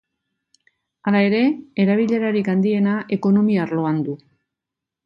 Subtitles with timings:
[1.11, 1.41] Hala ere,
[1.85, 4.19] erabilerarik handiena ekonomia arloan du.